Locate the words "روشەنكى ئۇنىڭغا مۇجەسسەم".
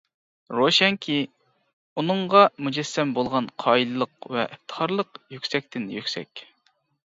0.59-3.13